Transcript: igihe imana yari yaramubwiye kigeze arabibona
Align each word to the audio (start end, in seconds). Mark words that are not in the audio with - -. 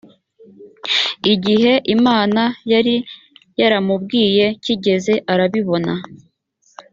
igihe 1.33 1.73
imana 1.95 2.43
yari 2.71 2.95
yaramubwiye 3.59 4.45
kigeze 4.63 5.13
arabibona 5.31 5.93